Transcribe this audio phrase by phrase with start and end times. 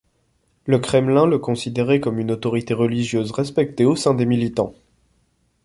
[0.65, 4.73] Le Kremlin le considérait comme une autorité religieuse respectée au sein des militants.